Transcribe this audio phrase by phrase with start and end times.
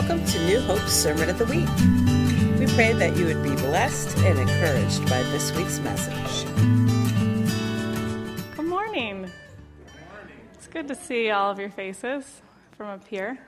[0.00, 1.68] Welcome to New Hope's Sermon of the Week.
[2.60, 6.44] We pray that you would be blessed and encouraged by this week's message.
[8.54, 9.22] Good morning.
[9.22, 9.34] Good
[10.14, 10.36] morning.
[10.54, 12.42] It's good to see all of your faces
[12.76, 13.40] from up here.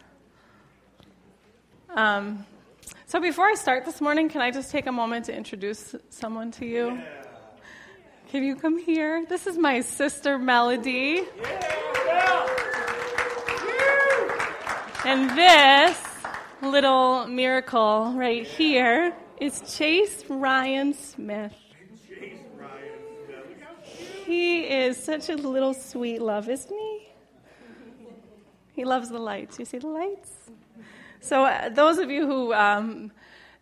[1.91, 2.45] Um,
[3.07, 6.51] so, before I start this morning, can I just take a moment to introduce someone
[6.51, 6.87] to you?
[6.89, 7.05] Yeah.
[8.31, 9.25] Can you come here?
[9.25, 11.23] This is my sister Melody.
[11.41, 12.47] Yeah.
[15.05, 16.10] And this
[16.63, 21.55] little miracle right here is Chase Ryan Smith.
[24.27, 27.09] He is such a little sweet love, isn't he?
[28.73, 29.59] He loves the lights.
[29.59, 30.31] You see the lights?
[31.21, 33.11] So, uh, those of you who um,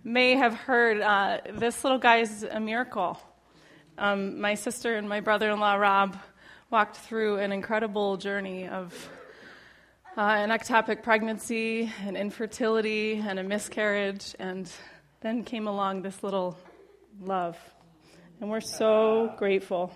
[0.05, 3.19] may have heard, uh, this little guy is a miracle.
[3.97, 6.17] Um, my sister and my brother in law, Rob,
[6.70, 9.09] walked through an incredible journey of
[10.18, 14.69] uh, an ectopic pregnancy, an infertility, and a miscarriage, and
[15.20, 16.58] then came along this little
[17.20, 17.56] love.
[18.41, 19.94] And we're so grateful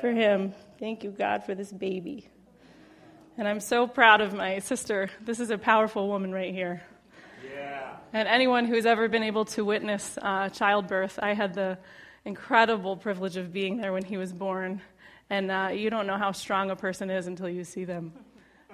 [0.00, 0.54] for him.
[0.80, 2.28] Thank you, God, for this baby.
[3.38, 5.08] And I'm so proud of my sister.
[5.20, 6.82] This is a powerful woman right here.
[7.48, 7.94] Yeah.
[8.12, 11.78] And anyone who's ever been able to witness uh, childbirth, I had the
[12.24, 14.82] incredible privilege of being there when he was born.
[15.30, 18.14] And uh, you don't know how strong a person is until you see them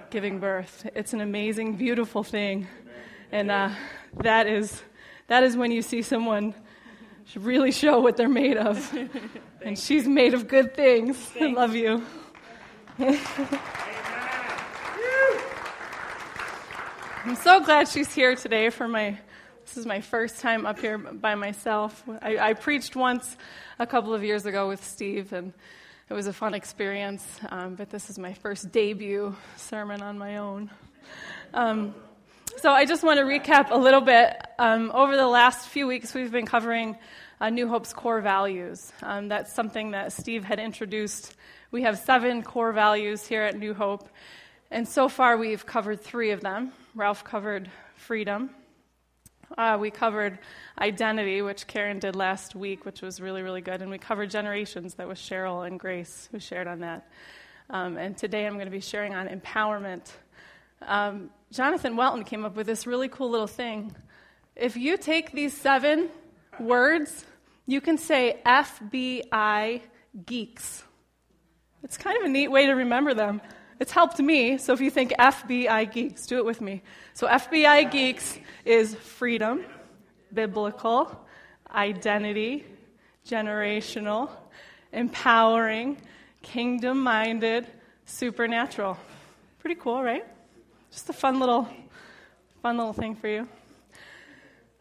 [0.08, 0.88] giving birth.
[0.94, 2.66] It's an amazing, beautiful thing.
[3.32, 3.70] And uh,
[4.18, 4.82] that, is,
[5.26, 6.54] that is when you see someone
[7.36, 8.96] really show what they're made of.
[9.62, 11.30] and she's made of good things.
[11.40, 12.04] I love you.
[17.24, 19.18] I'm so glad she's here today for my.
[19.66, 22.02] This is my first time up here by myself.
[22.20, 23.36] I, I preached once
[23.78, 25.52] a couple of years ago with Steve, and
[26.10, 27.24] it was a fun experience.
[27.50, 30.68] Um, but this is my first debut sermon on my own.
[31.54, 31.94] Um,
[32.56, 34.36] so I just want to recap a little bit.
[34.58, 36.98] Um, over the last few weeks, we've been covering
[37.40, 38.92] uh, New Hope's core values.
[39.04, 41.36] Um, that's something that Steve had introduced.
[41.70, 44.08] We have seven core values here at New Hope.
[44.72, 46.72] And so far, we've covered three of them.
[46.96, 48.50] Ralph covered freedom.
[49.58, 50.38] Uh, we covered
[50.80, 53.82] identity, which Karen did last week, which was really, really good.
[53.82, 54.94] And we covered generations.
[54.94, 57.08] That was Cheryl and Grace who shared on that.
[57.68, 60.10] Um, and today I'm going to be sharing on empowerment.
[60.82, 63.94] Um, Jonathan Welton came up with this really cool little thing.
[64.54, 66.10] If you take these seven
[66.60, 67.24] words,
[67.66, 69.82] you can say FBI
[70.26, 70.84] geeks.
[71.82, 73.40] It's kind of a neat way to remember them.
[73.80, 74.58] It's helped me.
[74.58, 76.82] So if you think FBI geeks, do it with me.
[77.14, 79.64] So FBI geeks is freedom,
[80.34, 81.18] biblical,
[81.74, 82.66] identity,
[83.26, 84.28] generational,
[84.92, 85.96] empowering,
[86.42, 87.66] kingdom minded,
[88.04, 88.98] supernatural.
[89.60, 90.26] Pretty cool, right?
[90.90, 91.66] Just a fun little,
[92.60, 93.48] fun little thing for you.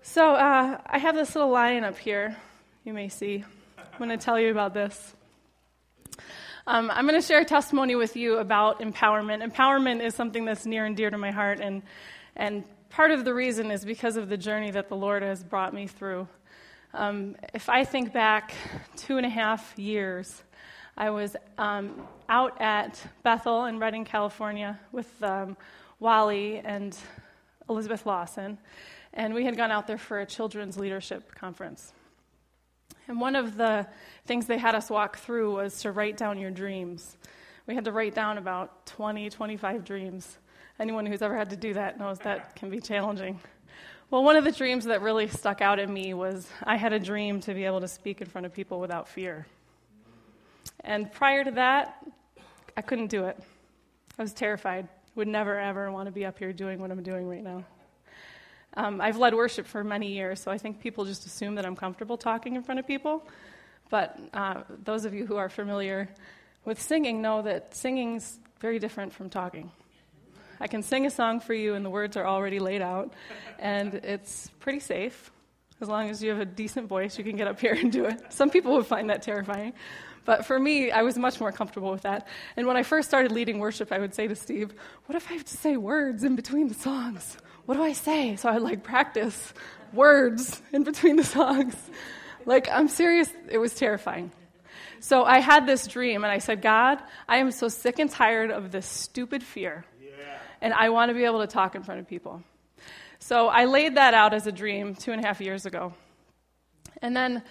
[0.02, 2.36] So uh, I have this little lion up here.
[2.84, 3.46] You may see.
[3.78, 5.16] I'm going to tell you about this.
[6.72, 9.44] Um, I'm going to share a testimony with you about empowerment.
[9.44, 11.82] Empowerment is something that's near and dear to my heart, and,
[12.36, 15.74] and part of the reason is because of the journey that the Lord has brought
[15.74, 16.28] me through.
[16.94, 18.54] Um, if I think back
[18.98, 20.44] two and a half years,
[20.96, 25.58] I was um, out at Bethel in Redding, California, with um,
[26.00, 26.96] Wally and
[27.68, 28.60] Elizabeth Lawson,
[29.16, 31.94] and we had gone out there for a children's leadership conference.
[33.10, 33.88] And one of the
[34.28, 37.18] things they had us walk through was to write down your dreams.
[37.66, 40.38] We had to write down about 20, 25 dreams.
[40.80, 43.40] Anyone who's ever had to do that knows that can be challenging.
[44.12, 47.00] Well, one of the dreams that really stuck out at me was I had a
[47.00, 49.48] dream to be able to speak in front of people without fear.
[50.82, 52.06] And prior to that,
[52.78, 53.42] I couldn't do it.
[54.20, 54.88] I was terrified.
[55.16, 57.66] Would never, ever want to be up here doing what I'm doing right now.
[58.76, 61.76] Um, I've led worship for many years, so I think people just assume that I'm
[61.76, 63.28] comfortable talking in front of people.
[63.90, 66.10] But uh, those of you who are familiar
[66.66, 69.72] with singing know that singing's very different from talking.
[70.60, 73.14] I can sing a song for you, and the words are already laid out,
[73.58, 75.32] and it's pretty safe.
[75.82, 78.06] As long as you have a decent voice, you can get up here and do
[78.06, 78.22] it.
[78.34, 79.74] Some people would find that terrifying.
[80.26, 82.28] But for me, I was much more comfortable with that.
[82.58, 84.74] And when I first started leading worship, I would say to Steve,
[85.06, 87.38] What if I have to say words in between the songs?
[87.70, 88.36] What do I say?
[88.36, 89.54] So I like practice
[89.94, 91.76] words in between the songs.
[92.44, 94.32] Like, I'm serious, it was terrifying.
[95.02, 98.50] So I had this dream, and I said, God, I am so sick and tired
[98.50, 100.10] of this stupid fear, yeah.
[100.62, 102.42] and I want to be able to talk in front of people.
[103.20, 105.94] So I laid that out as a dream two and a half years ago.
[107.04, 107.44] And then,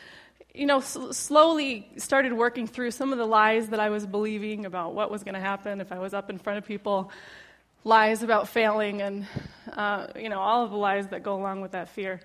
[0.52, 4.94] you know, slowly started working through some of the lies that I was believing about
[4.94, 7.12] what was going to happen if I was up in front of people.
[7.84, 9.26] Lies about failing and,
[9.72, 12.20] uh, you know, all of the lies that go along with that fear.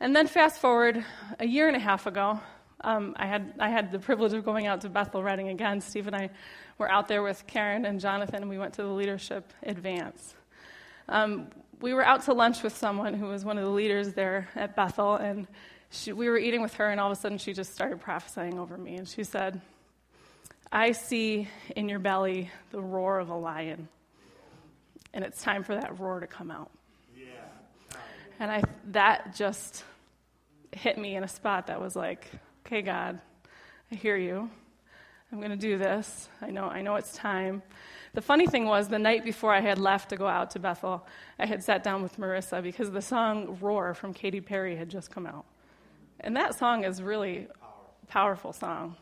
[0.00, 1.04] And then fast forward
[1.38, 2.40] a year and a half ago,
[2.82, 5.80] um, I, had, I had the privilege of going out to Bethel Redding again.
[5.80, 6.30] Steve and I
[6.78, 10.34] were out there with Karen and Jonathan, and we went to the leadership advance.
[11.08, 11.48] Um,
[11.80, 14.74] we were out to lunch with someone who was one of the leaders there at
[14.74, 15.46] Bethel, and
[15.90, 18.58] she, we were eating with her, and all of a sudden she just started prophesying
[18.58, 18.96] over me.
[18.96, 19.60] And she said,
[20.72, 23.88] I see in your belly the roar of a lion,
[25.14, 26.70] and it's time for that roar to come out.
[27.16, 27.26] Yeah.
[28.40, 28.62] And I,
[28.92, 29.84] that just
[30.72, 32.28] hit me in a spot that was like,
[32.66, 33.20] okay, God,
[33.90, 34.50] I hear you.
[35.30, 36.28] I'm going to do this.
[36.40, 37.62] I know, I know it's time.
[38.14, 41.06] The funny thing was, the night before I had left to go out to Bethel,
[41.38, 45.10] I had sat down with Marissa because the song Roar from Katy Perry had just
[45.10, 45.46] come out.
[46.20, 48.96] And that song is really a powerful song,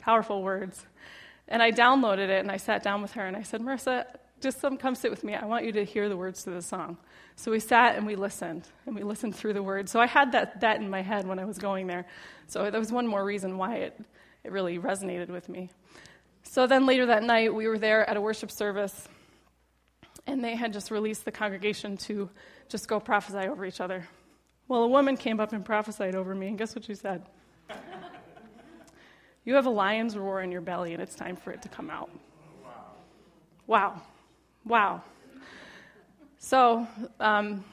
[0.00, 0.86] powerful words.
[1.46, 4.06] And I downloaded it and I sat down with her and I said, Marissa,
[4.40, 5.34] just come, come sit with me.
[5.34, 6.96] I want you to hear the words to the song.
[7.36, 9.90] So we sat and we listened, and we listened through the words.
[9.90, 12.06] So I had that, that in my head when I was going there.
[12.46, 14.00] So that was one more reason why it,
[14.44, 15.70] it really resonated with me.
[16.42, 19.08] So then later that night, we were there at a worship service,
[20.26, 22.30] and they had just released the congregation to
[22.68, 24.06] just go prophesy over each other.
[24.66, 27.22] Well, a woman came up and prophesied over me, and guess what she said?
[29.44, 31.90] you have a lion's roar in your belly, and it's time for it to come
[31.90, 32.10] out.
[32.62, 32.84] Wow.
[33.66, 34.02] Wow.
[36.38, 36.86] So,
[37.20, 37.64] um,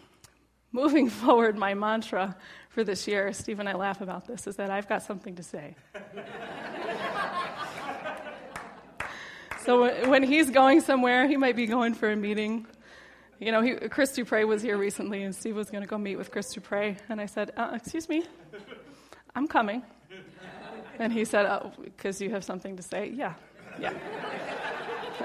[0.72, 2.36] moving forward, my mantra
[2.70, 5.44] for this year, Steve and I laugh about this, is that I've got something to
[5.44, 5.76] say.
[9.66, 12.68] So when he's going somewhere, he might be going for a meeting.
[13.40, 16.18] You know, he, Chris Dupre was here recently, and Steve was going to go meet
[16.18, 16.96] with Chris Dupre.
[17.10, 18.26] And I said, uh, Excuse me,
[19.36, 19.82] I'm coming.
[21.00, 21.48] And he said,
[21.84, 23.10] Because oh, you have something to say?
[23.10, 23.34] Yeah,
[23.80, 23.94] yeah.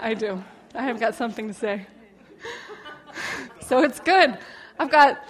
[0.01, 0.43] I do.
[0.75, 1.87] I have got something to say.
[3.67, 4.39] so it's good.
[4.79, 5.25] I've got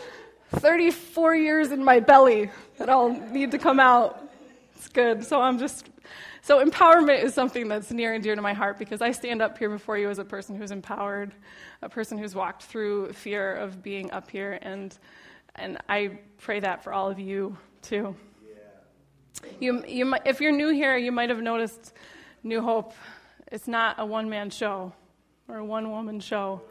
[0.57, 4.29] 34 years in my belly that all need to come out.
[4.77, 5.25] It's good.
[5.25, 5.89] So I'm just
[6.43, 9.59] so, empowerment is something that's near and dear to my heart because I stand up
[9.59, 11.35] here before you as a person who's empowered,
[11.83, 14.97] a person who's walked through fear of being up here, and,
[15.57, 18.17] and I pray that for all of you too.
[18.43, 19.51] Yeah.
[19.61, 21.93] You, you might, if you're new here, you might have noticed
[22.43, 22.95] New Hope.
[23.53, 24.95] It's not a one man show
[25.51, 26.63] or a one woman show.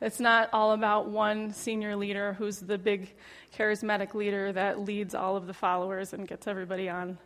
[0.00, 3.14] It's not all about one senior leader who's the big
[3.56, 7.18] charismatic leader that leads all of the followers and gets everybody on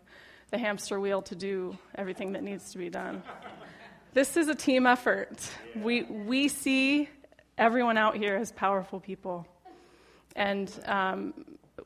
[0.50, 3.22] the hamster wheel to do everything that needs to be done.
[4.12, 5.50] This is a team effort.
[5.74, 7.08] We, we see
[7.58, 9.46] everyone out here as powerful people.
[10.36, 11.34] And um,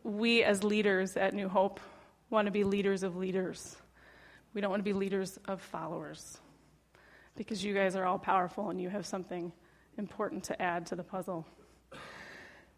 [0.03, 1.81] we, as leaders at New Hope,
[2.31, 3.77] want to be leaders of leaders.
[4.53, 6.39] We don't want to be leaders of followers.
[7.37, 9.53] Because you guys are all powerful and you have something
[9.99, 11.47] important to add to the puzzle.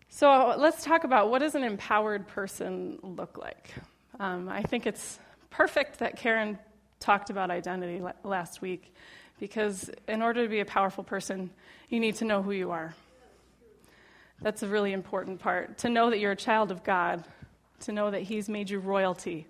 [0.09, 3.71] So let's talk about what does an empowered person look like.
[4.19, 5.19] Um, I think it's
[5.51, 6.59] perfect that Karen
[7.01, 8.95] talked about identity last week
[9.39, 11.51] because in order to be a powerful person,
[11.89, 12.95] you need to know who you are.
[14.41, 15.79] That's a really important part.
[15.79, 17.25] To know that you're a child of God,
[17.81, 19.47] to know that He's made you royalty,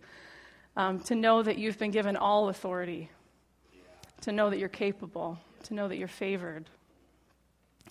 [0.76, 3.10] um, to know that you've been given all authority,
[4.22, 6.68] to know that you're capable, to know that you're favored.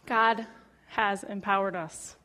[0.05, 0.45] God
[0.87, 2.15] has empowered us.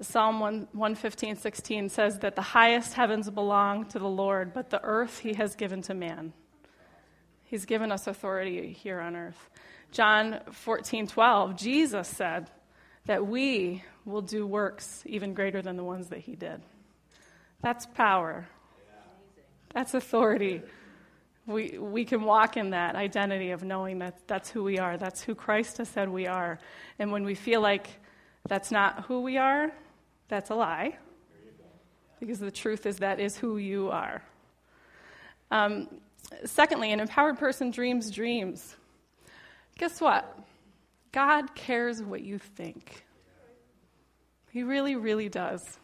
[0.00, 4.82] Psalm 1, 115, 16 says that the highest heavens belong to the Lord, but the
[4.82, 6.32] earth he has given to man.
[7.44, 9.50] He's given us authority here on earth.
[9.92, 12.50] John 14, 12, Jesus said
[13.06, 16.60] that we will do works even greater than the ones that he did.
[17.62, 18.46] That's power.
[19.72, 20.62] That's authority.
[21.46, 24.96] We, we can walk in that identity of knowing that that's who we are.
[24.96, 26.58] That's who Christ has said we are.
[26.98, 27.88] And when we feel like
[28.48, 29.70] that's not who we are,
[30.28, 30.98] that's a lie.
[32.18, 34.22] Because the truth is that is who you are.
[35.50, 35.88] Um,
[36.44, 38.74] secondly, an empowered person dreams dreams.
[39.78, 40.38] Guess what?
[41.12, 43.04] God cares what you think.
[44.50, 45.78] He really, really does.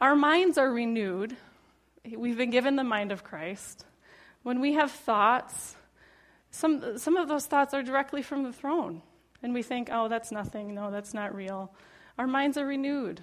[0.00, 1.36] Our minds are renewed.
[2.04, 3.84] We've been given the mind of Christ.
[4.42, 5.76] When we have thoughts,
[6.50, 9.02] some, some of those thoughts are directly from the throne.
[9.42, 10.74] And we think, oh, that's nothing.
[10.74, 11.72] No, that's not real
[12.18, 13.20] our minds are renewed.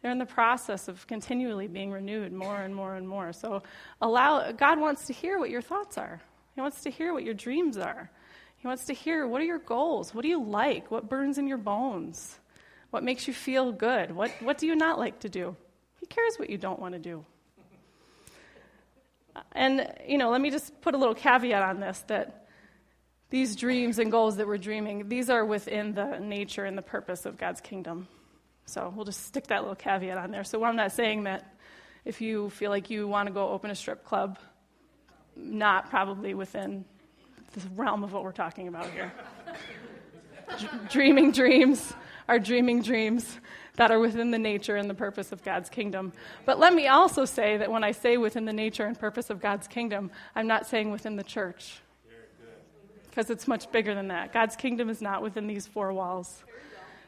[0.00, 3.32] They're in the process of continually being renewed more and more and more.
[3.32, 3.62] So
[4.00, 6.20] allow God wants to hear what your thoughts are.
[6.54, 8.10] He wants to hear what your dreams are.
[8.56, 10.14] He wants to hear what are your goals?
[10.14, 10.90] What do you like?
[10.90, 12.38] What burns in your bones?
[12.90, 14.14] What makes you feel good?
[14.14, 15.56] What, what do you not like to do?
[16.00, 17.24] He cares what you don't want to do.
[19.52, 22.46] And, you know, let me just put a little caveat on this that
[23.30, 27.26] these dreams and goals that we're dreaming, these are within the nature and the purpose
[27.26, 28.08] of God's kingdom.
[28.66, 30.44] So we'll just stick that little caveat on there.
[30.44, 31.54] So I'm not saying that
[32.04, 34.38] if you feel like you want to go open a strip club,
[35.36, 36.84] not probably within
[37.54, 39.12] the realm of what we're talking about here.
[40.90, 41.92] Dreaming dreams
[42.28, 43.38] are dreaming dreams
[43.78, 46.12] that are within the nature and the purpose of God's kingdom.
[46.44, 49.40] But let me also say that when I say within the nature and purpose of
[49.40, 51.80] God's kingdom, I'm not saying within the church.
[53.08, 54.32] Because it's much bigger than that.
[54.32, 56.42] God's kingdom is not within these four walls.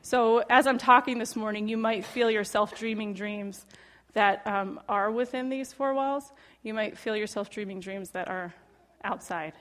[0.03, 3.67] So, as I'm talking this morning, you might feel yourself dreaming dreams
[4.15, 6.33] that um, are within these four walls.
[6.63, 8.55] You might feel yourself dreaming dreams that are
[9.03, 9.55] outside.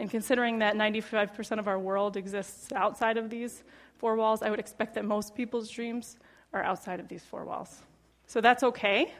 [0.00, 3.62] And considering that 95% of our world exists outside of these
[3.98, 6.16] four walls, I would expect that most people's dreams
[6.52, 7.82] are outside of these four walls.
[8.26, 9.12] So that's okay,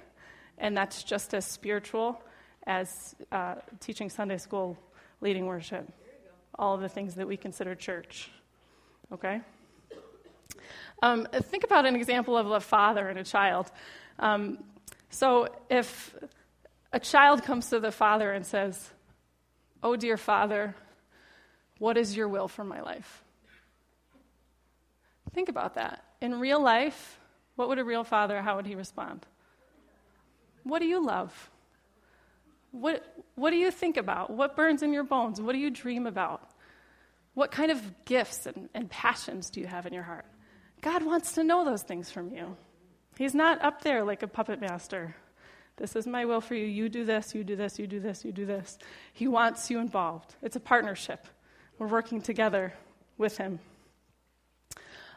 [0.59, 2.21] and that's just as spiritual
[2.67, 4.77] as uh, teaching Sunday school,
[5.21, 5.91] leading worship,
[6.59, 8.31] all of the things that we consider church.
[9.13, 9.41] Okay?
[11.03, 13.71] Um, think about an example of a father and a child.
[14.19, 14.59] Um,
[15.09, 16.15] so if
[16.93, 18.91] a child comes to the father and says,
[19.83, 20.75] Oh, dear father,
[21.79, 23.25] what is your will for my life?
[25.33, 26.05] Think about that.
[26.21, 27.20] In real life,
[27.61, 29.27] what would a real father, how would he respond?
[30.65, 31.51] What do you love?
[32.71, 34.31] What, what do you think about?
[34.31, 35.43] What burns in your bones?
[35.43, 36.49] What do you dream about?
[37.35, 40.25] What kind of gifts and, and passions do you have in your heart?
[40.81, 42.57] God wants to know those things from you.
[43.19, 45.15] He's not up there like a puppet master.
[45.77, 46.65] This is my will for you.
[46.65, 48.79] You do this, you do this, you do this, you do this.
[49.13, 50.35] He wants you involved.
[50.41, 51.27] It's a partnership.
[51.79, 52.73] We're working together
[53.19, 53.59] with Him.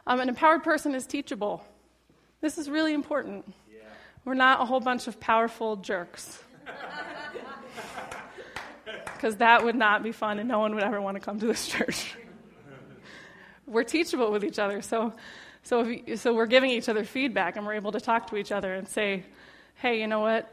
[0.06, 1.64] Um, an empowered person is teachable.
[2.44, 3.50] This is really important.
[3.72, 3.84] Yeah.
[4.26, 6.42] We're not a whole bunch of powerful jerks.
[9.14, 11.46] Because that would not be fun, and no one would ever want to come to
[11.46, 12.14] this church.
[13.66, 14.82] We're teachable with each other.
[14.82, 15.14] So
[15.62, 18.52] so, if, so we're giving each other feedback and we're able to talk to each
[18.52, 19.24] other and say,
[19.76, 20.52] hey, you know what?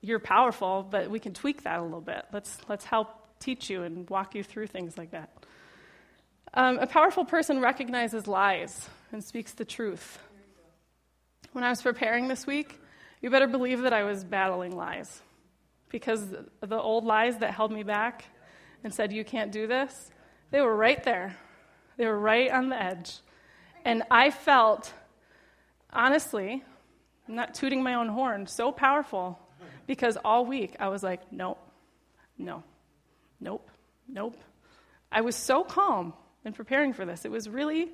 [0.00, 2.24] You're powerful, but we can tweak that a little bit.
[2.32, 3.08] Let's, let's help
[3.40, 5.30] teach you and walk you through things like that.
[6.52, 10.20] Um, a powerful person recognizes lies and speaks the truth.
[11.54, 12.80] When I was preparing this week,
[13.22, 15.22] you better believe that I was battling lies
[15.88, 18.24] because the old lies that held me back
[18.82, 20.10] and said, You can't do this,
[20.50, 21.36] they were right there.
[21.96, 23.20] They were right on the edge.
[23.84, 24.92] And I felt,
[25.92, 26.64] honestly,
[27.28, 29.38] I'm not tooting my own horn, so powerful
[29.86, 31.64] because all week I was like, nope,
[32.36, 32.64] no,
[33.38, 33.70] nope,
[34.08, 34.36] nope.
[35.12, 37.24] I was so calm in preparing for this.
[37.24, 37.92] It was really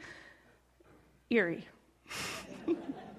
[1.29, 1.69] eerie.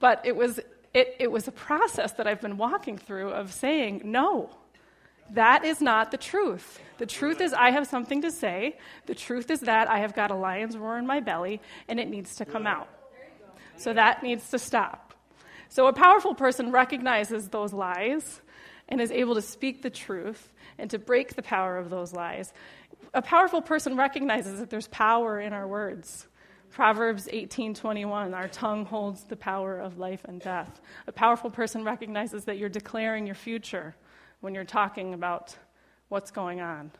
[0.00, 0.58] but it was,
[0.92, 4.50] it, it was a process that I've been walking through of saying, no,
[5.34, 6.80] that is not the truth.
[6.98, 8.76] The truth is, I have something to say.
[9.06, 12.08] The truth is that I have got a lion's roar in my belly, and it
[12.08, 12.88] needs to come out.
[13.76, 15.14] So that needs to stop.
[15.68, 18.40] So a powerful person recognizes those lies
[18.88, 22.52] and is able to speak the truth and to break the power of those lies.
[23.14, 26.26] A powerful person recognizes that there's power in our words.
[26.70, 30.80] Proverbs 18:21 our tongue holds the power of life and death.
[31.06, 33.94] A powerful person recognizes that you're declaring your future
[34.40, 35.56] when you're talking about
[36.08, 36.92] what's going on.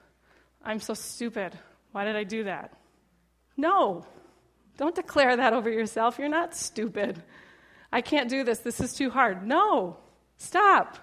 [0.65, 1.59] I'm so stupid.
[1.93, 2.77] Why did I do that?
[3.57, 4.05] No.
[4.77, 6.19] Don't declare that over yourself.
[6.19, 7.23] You're not stupid.
[7.93, 8.61] I can't do this.
[8.61, 9.47] This is too hard.
[9.47, 9.99] No.
[10.37, 10.97] Stop.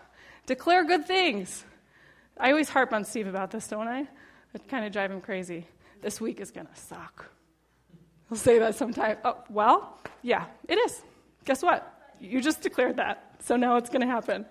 [0.46, 1.64] Declare good things.
[2.40, 4.08] I always harp on Steve about this, don't I?
[4.54, 5.68] It kind of drive him crazy.
[6.02, 7.26] This week is going to suck.
[8.30, 9.20] He'll say that sometimes.
[9.24, 11.02] Oh, well, yeah, it is.
[11.46, 11.94] Guess what?
[12.20, 13.36] You just declared that.
[13.40, 14.46] So now it's going to happen.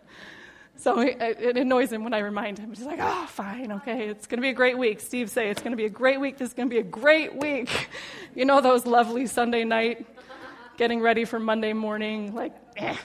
[0.79, 2.69] So it annoys him when I remind him.
[2.69, 5.01] He's like, oh, fine, okay, it's going to be a great week.
[5.01, 6.37] Steve say, it's going to be a great week.
[6.37, 7.89] This is going to be a great week.
[8.35, 10.07] You know those lovely Sunday night,
[10.77, 12.97] getting ready for Monday morning, like, eh,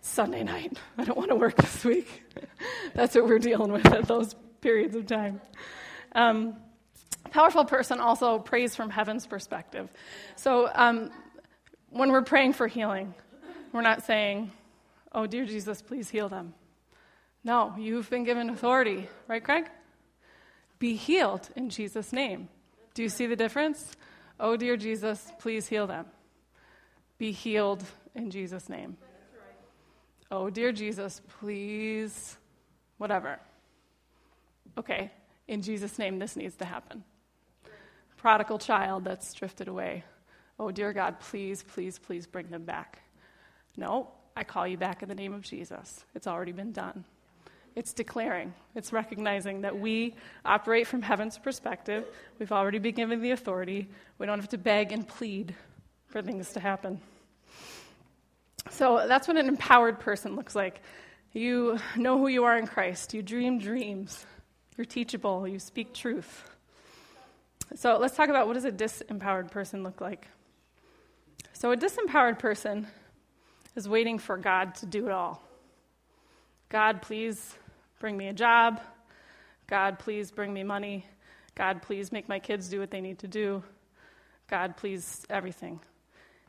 [0.00, 0.78] Sunday night.
[0.96, 2.22] I don't want to work this week.
[2.94, 5.40] That's what we're dealing with at those periods of time.
[6.12, 6.56] Um,
[7.30, 9.88] powerful person also prays from heaven's perspective.
[10.36, 11.10] So um,
[11.90, 13.14] when we're praying for healing,
[13.72, 14.50] we're not saying,
[15.12, 16.54] oh, dear Jesus, please heal them
[17.42, 19.64] no, you've been given authority, right, Craig?
[20.78, 22.48] Be healed in Jesus' name.
[22.94, 23.92] Do you see the difference?
[24.38, 26.06] Oh, dear Jesus, please heal them.
[27.18, 27.82] Be healed
[28.14, 28.96] in Jesus' name.
[30.30, 32.36] Oh, dear Jesus, please,
[32.98, 33.38] whatever.
[34.78, 35.10] Okay,
[35.50, 37.02] in Jesus' name, this needs to happen.
[38.16, 40.04] Prodigal child that's drifted away.
[40.60, 43.00] Oh, dear God, please, please, please bring them back.
[43.76, 46.04] No, I call you back in the name of Jesus.
[46.14, 47.04] It's already been done.
[47.74, 50.14] It's declaring, it's recognizing that we
[50.44, 52.04] operate from heaven's perspective.
[52.38, 53.88] We've already been given the authority.
[54.18, 55.56] We don't have to beg and plead
[56.06, 57.00] for things to happen.
[58.70, 60.80] So that's what an empowered person looks like.
[61.32, 64.26] You know who you are in Christ, you dream dreams,
[64.80, 66.50] you're teachable, you speak truth.
[67.74, 70.26] So let's talk about what does a disempowered person look like?
[71.52, 72.86] So a disempowered person
[73.76, 75.42] is waiting for God to do it all.
[76.70, 77.58] God, please
[77.98, 78.80] bring me a job.
[79.66, 81.04] God, please bring me money.
[81.54, 83.62] God, please make my kids do what they need to do.
[84.48, 85.78] God, please everything.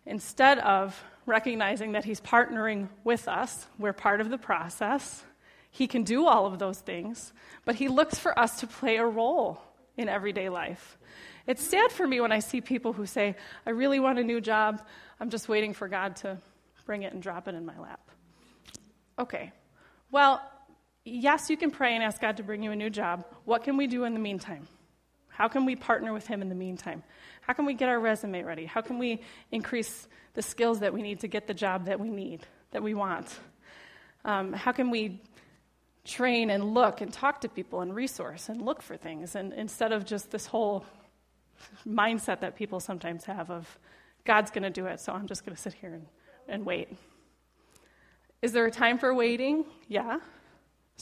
[0.06, 5.22] Instead of recognizing that He's partnering with us, we're part of the process.
[5.72, 7.34] He can do all of those things,
[7.66, 9.62] but He looks for us to play a role
[9.98, 10.98] in everyday life.
[11.48, 13.36] It's sad for me when I see people who say,
[13.66, 14.82] I really want a new job.
[15.20, 16.38] I'm just waiting for God to
[16.86, 18.02] bring it and drop it in my lap.
[19.18, 19.52] Okay.
[20.12, 20.42] Well,
[21.06, 23.26] yes, you can pray and ask God to bring you a new job.
[23.46, 24.68] What can we do in the meantime?
[25.30, 27.02] How can we partner with Him in the meantime?
[27.42, 28.66] How can we get our resume ready?
[28.66, 32.10] How can we increase the skills that we need to get the job that we
[32.10, 33.28] need, that we want?
[34.26, 35.22] Um, how can we
[36.04, 39.92] train and look and talk to people and resource and look for things and instead
[39.92, 40.84] of just this whole
[41.88, 43.78] mindset that people sometimes have of
[44.26, 46.06] god's going to do it so i'm just going to sit here and,
[46.48, 46.90] and wait.
[48.42, 49.66] Is there a time for waiting?
[49.88, 50.18] Yeah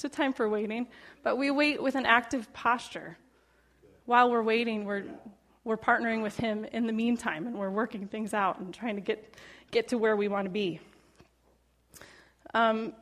[0.01, 0.88] there's a time for waiting.
[1.24, 3.18] But we wait with an active posture.
[4.06, 5.03] While we're waiting we're
[5.65, 9.01] we're partnering with him in the meantime and we're working things out and trying to
[9.01, 9.36] get
[9.72, 10.79] get to where we want to be.
[12.53, 12.94] Um,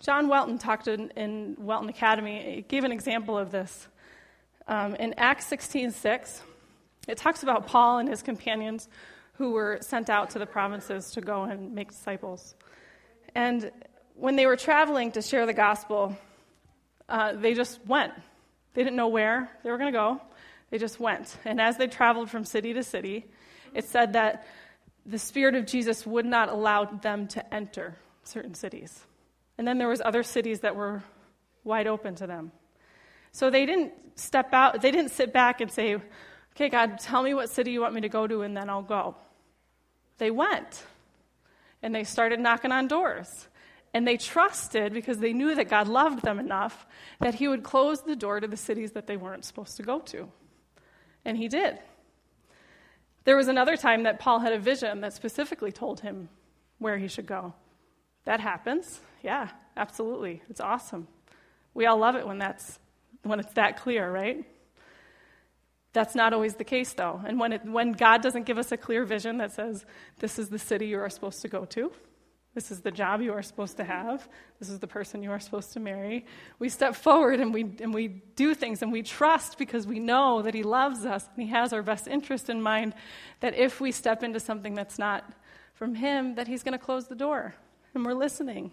[0.00, 3.88] John Welton talked in, in Welton Academy, gave an example of this.
[4.68, 6.42] Um, in Acts 16 6,
[7.08, 8.88] it talks about Paul and his companions
[9.34, 12.54] who were sent out to the provinces to go and make disciples.
[13.34, 13.72] And
[14.14, 16.16] when they were traveling to share the gospel,
[17.08, 18.12] uh, they just went.
[18.74, 20.20] They didn't know where they were going to go,
[20.70, 21.36] they just went.
[21.44, 23.26] And as they traveled from city to city,
[23.74, 24.46] it said that
[25.04, 29.04] the Spirit of Jesus would not allow them to enter certain cities.
[29.58, 31.02] And then there was other cities that were
[31.64, 32.52] wide open to them.
[33.32, 35.96] So they didn't step out, they didn't sit back and say,
[36.52, 38.82] "Okay, God, tell me what city you want me to go to and then I'll
[38.82, 39.16] go."
[40.18, 40.86] They went.
[41.82, 43.48] And they started knocking on doors.
[43.94, 46.86] And they trusted because they knew that God loved them enough
[47.20, 50.00] that he would close the door to the cities that they weren't supposed to go
[50.00, 50.30] to.
[51.24, 51.78] And he did.
[53.24, 56.28] There was another time that Paul had a vision that specifically told him
[56.78, 57.54] where he should go.
[58.28, 59.00] That happens.
[59.22, 60.42] Yeah, absolutely.
[60.50, 61.08] It's awesome.
[61.72, 62.78] We all love it when that's
[63.22, 64.44] when it's that clear, right?
[65.94, 67.22] That's not always the case, though.
[67.26, 69.86] And when, it, when God doesn't give us a clear vision that says,
[70.18, 71.90] this is the city you are supposed to go to,
[72.54, 74.28] this is the job you are supposed to have,
[74.60, 76.26] this is the person you are supposed to marry,
[76.58, 80.42] we step forward and we, and we do things and we trust because we know
[80.42, 82.92] that He loves us and He has our best interest in mind,
[83.40, 85.24] that if we step into something that's not
[85.72, 87.54] from Him, that He's going to close the door.
[87.98, 88.70] And we're listening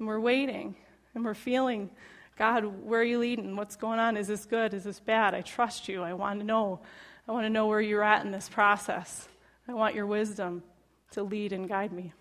[0.00, 0.74] and we're waiting
[1.14, 1.88] and we're feeling
[2.36, 3.54] God, where are you leading?
[3.54, 4.16] What's going on?
[4.16, 4.74] Is this good?
[4.74, 5.34] Is this bad?
[5.36, 6.02] I trust you.
[6.02, 6.80] I want to know.
[7.28, 9.28] I want to know where you're at in this process.
[9.68, 10.64] I want your wisdom
[11.12, 12.12] to lead and guide me.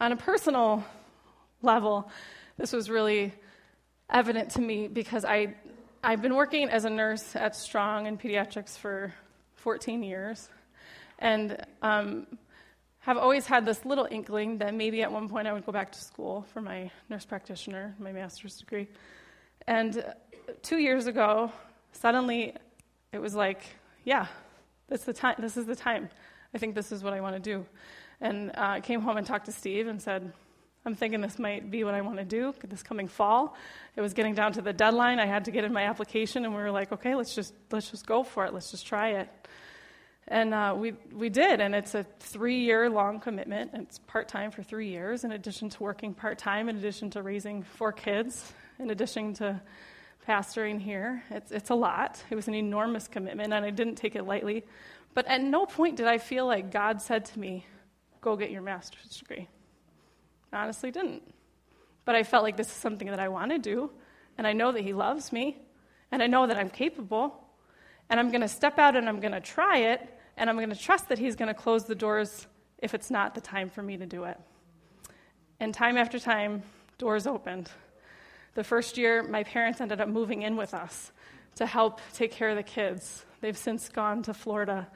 [0.00, 0.84] On a personal
[1.62, 2.10] level,
[2.56, 3.32] this was really
[4.10, 5.54] evident to me because I,
[6.02, 9.14] I've been working as a nurse at Strong in pediatrics for
[9.54, 10.48] 14 years.
[11.20, 12.26] And um,
[13.02, 15.90] have always had this little inkling that maybe at one point I would go back
[15.92, 18.88] to school for my nurse practitioner, my master's degree.
[19.66, 20.04] And
[20.62, 21.52] two years ago,
[21.92, 22.54] suddenly
[23.12, 23.62] it was like,
[24.04, 24.26] yeah,
[24.88, 26.10] this, the time, this is the time.
[26.54, 27.66] I think this is what I want to do.
[28.20, 30.32] And uh, came home and talked to Steve and said,
[30.84, 33.56] I'm thinking this might be what I want to do this coming fall.
[33.96, 35.18] It was getting down to the deadline.
[35.18, 37.90] I had to get in my application, and we were like, okay, let's just let's
[37.90, 38.52] just go for it.
[38.52, 39.28] Let's just try it.
[40.28, 43.72] And uh, we, we did, and it's a three year long commitment.
[43.74, 47.22] It's part time for three years, in addition to working part time, in addition to
[47.22, 49.60] raising four kids, in addition to
[50.26, 51.24] pastoring here.
[51.30, 52.22] It's, it's a lot.
[52.30, 54.64] It was an enormous commitment, and I didn't take it lightly.
[55.14, 57.66] But at no point did I feel like God said to me,
[58.20, 59.48] Go get your master's degree.
[60.52, 61.22] I honestly didn't.
[62.04, 63.90] But I felt like this is something that I want to do,
[64.38, 65.58] and I know that He loves me,
[66.12, 67.41] and I know that I'm capable,
[68.10, 70.70] and I'm going to step out and I'm going to try it, and I'm going
[70.70, 72.46] to trust that He's going to close the doors
[72.78, 74.38] if it's not the time for me to do it.
[75.60, 76.62] And time after time,
[76.98, 77.70] doors opened.
[78.54, 81.12] The first year, my parents ended up moving in with us
[81.56, 83.24] to help take care of the kids.
[83.40, 84.88] They've since gone to Florida.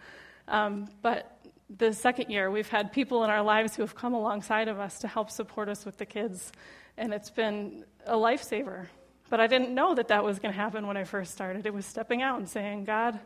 [0.49, 1.39] Um, but
[1.71, 4.99] the second year, we've had people in our lives who have come alongside of us
[5.01, 6.53] to help support us with the kids
[6.97, 8.87] and it's been a lifesaver.
[9.29, 11.67] But I didn't know that that was going to happen when I first started.
[11.67, 13.19] It was stepping out and saying, God,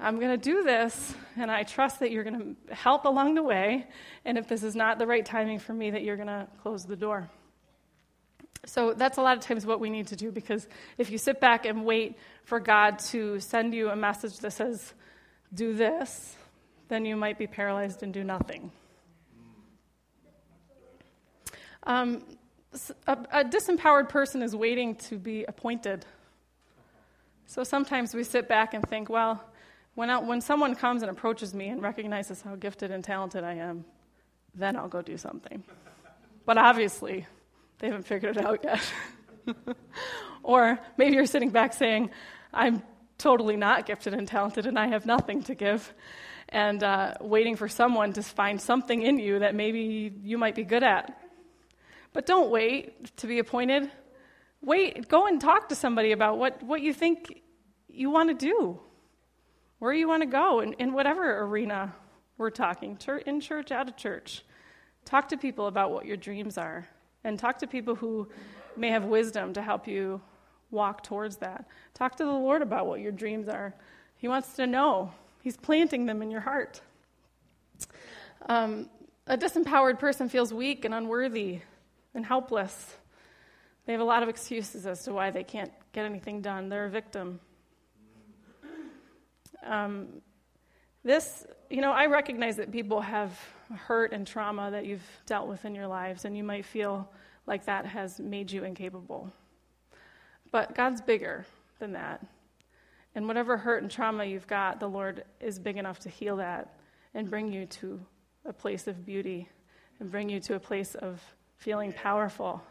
[0.00, 3.42] I'm going to do this, and I trust that you're going to help along the
[3.42, 3.86] way.
[4.24, 6.84] And if this is not the right timing for me, that you're going to close
[6.84, 7.28] the door.
[8.64, 10.66] So that's a lot of times what we need to do because
[10.98, 14.92] if you sit back and wait for God to send you a message that says,
[15.54, 16.36] do this,
[16.88, 18.70] then you might be paralyzed and do nothing.
[21.84, 22.22] Um,
[23.06, 26.04] a, a disempowered person is waiting to be appointed.
[27.46, 29.42] So sometimes we sit back and think, well,
[29.94, 33.54] when, I, when someone comes and approaches me and recognizes how gifted and talented I
[33.54, 33.84] am,
[34.54, 35.62] then I'll go do something.
[36.44, 37.26] But obviously,
[37.78, 38.92] they haven't figured it out yet.
[40.42, 42.10] or maybe you're sitting back saying,
[42.52, 42.82] I'm
[43.18, 45.92] totally not gifted and talented and I have nothing to give,
[46.48, 50.64] and uh, waiting for someone to find something in you that maybe you might be
[50.64, 51.20] good at.
[52.18, 53.92] But don't wait to be appointed.
[54.60, 57.42] Wait, go and talk to somebody about what, what you think
[57.88, 58.80] you want to do,
[59.78, 61.94] where you want to go, in, in whatever arena
[62.36, 64.44] we're talking, in church, out of church.
[65.04, 66.88] Talk to people about what your dreams are,
[67.22, 68.28] and talk to people who
[68.76, 70.20] may have wisdom to help you
[70.72, 71.66] walk towards that.
[71.94, 73.76] Talk to the Lord about what your dreams are.
[74.16, 76.80] He wants to know, He's planting them in your heart.
[78.48, 78.90] Um,
[79.28, 81.60] a disempowered person feels weak and unworthy
[82.14, 82.96] and helpless.
[83.86, 86.68] They have a lot of excuses as to why they can't get anything done.
[86.68, 87.40] They're a victim.
[89.64, 90.08] Um,
[91.04, 93.38] this, you know, I recognize that people have
[93.74, 97.10] hurt and trauma that you've dealt with in your lives, and you might feel
[97.46, 99.32] like that has made you incapable.
[100.50, 101.46] But God's bigger
[101.78, 102.24] than that.
[103.14, 106.78] And whatever hurt and trauma you've got, the Lord is big enough to heal that
[107.14, 108.00] and bring you to
[108.44, 109.48] a place of beauty
[109.98, 111.22] and bring you to a place of
[111.58, 112.62] feeling powerful.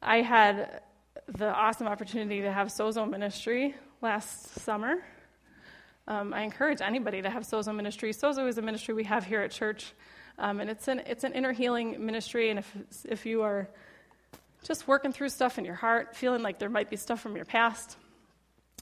[0.00, 0.82] I had
[1.26, 4.98] the awesome opportunity to have Sozo ministry last summer.
[6.06, 8.12] Um, I encourage anybody to have Sozo ministry.
[8.12, 9.92] Sozo is a ministry we have here at church,
[10.38, 12.50] um, and it's an it's an inner healing ministry.
[12.50, 13.68] And if if you are
[14.62, 17.46] just working through stuff in your heart, feeling like there might be stuff from your
[17.46, 17.96] past,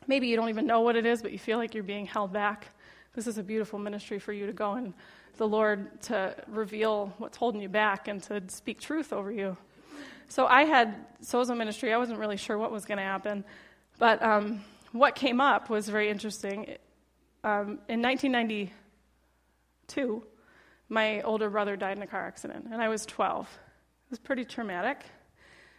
[0.07, 2.33] maybe you don't even know what it is, but you feel like you're being held
[2.33, 2.69] back.
[3.15, 4.93] This is a beautiful ministry for you to go and
[5.37, 9.57] the Lord to reveal what's holding you back and to speak truth over you.
[10.29, 11.93] So I had Sozo ministry.
[11.93, 13.45] I wasn't really sure what was going to happen,
[13.99, 16.77] but um, what came up was very interesting.
[17.45, 20.23] Um, in 1992,
[20.89, 23.47] my older brother died in a car accident, and I was 12.
[23.47, 25.05] It was pretty traumatic.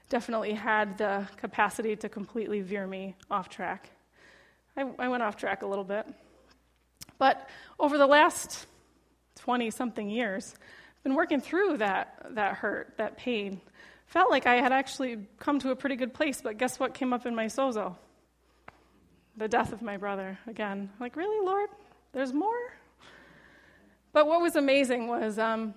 [0.10, 3.90] Definitely had the capacity to completely veer me off track.
[4.76, 6.08] I, I went off track a little bit.
[7.18, 7.48] But
[7.80, 8.68] over the last
[9.44, 10.56] 20 something years,
[11.04, 13.60] been working through that, that hurt, that pain.
[14.08, 17.12] Felt like I had actually come to a pretty good place, but guess what came
[17.12, 17.98] up in my sozo?
[19.36, 20.90] The death of my brother again.
[20.98, 21.70] Like, really, Lord?
[22.14, 22.74] There's more?
[24.14, 25.74] But what was amazing was um,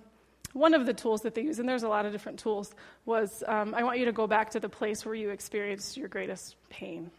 [0.53, 2.73] one of the tools that they use, and there's a lot of different tools,
[3.05, 6.07] was um, I want you to go back to the place where you experienced your
[6.07, 7.11] greatest pain.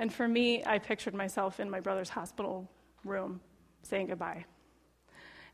[0.00, 2.68] And for me, I pictured myself in my brother's hospital
[3.04, 3.40] room
[3.84, 4.46] saying goodbye.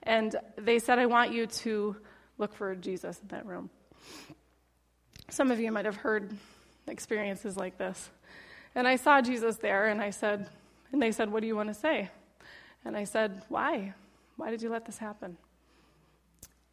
[0.09, 1.95] And they said, I want you to
[2.39, 3.69] look for Jesus in that room.
[5.29, 6.35] Some of you might have heard
[6.87, 8.09] experiences like this.
[8.75, 10.49] And I saw Jesus there, and I said,
[10.93, 12.09] and they said, What do you want to say?
[12.87, 13.93] And I said, Why?
[14.37, 15.37] Why did you let this happen?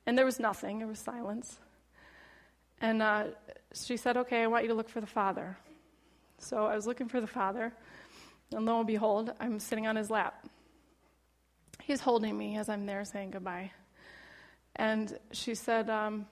[0.05, 1.59] And there was nothing, there was silence.
[2.79, 3.25] And uh,
[3.73, 5.57] she said, Okay, I want you to look for the Father.
[6.37, 7.73] So I was looking for the Father,
[8.53, 10.47] and lo and behold, I'm sitting on his lap.
[11.85, 13.71] He's holding me as I'm there saying goodbye.
[14.75, 16.25] And she said, um,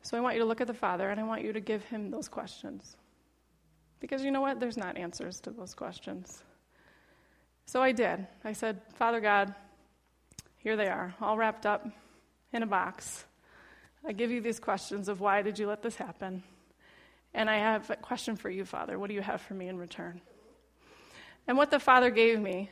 [0.00, 1.84] So I want you to look at the Father and I want you to give
[1.84, 2.96] him those questions.
[4.00, 4.58] Because you know what?
[4.58, 6.42] There's not answers to those questions.
[7.66, 8.26] So I did.
[8.42, 9.54] I said, Father God,
[10.56, 11.86] here they are, all wrapped up
[12.50, 13.26] in a box.
[14.02, 16.42] I give you these questions of why did you let this happen?
[17.34, 18.98] And I have a question for you, Father.
[18.98, 20.22] What do you have for me in return?
[21.46, 22.70] And what the Father gave me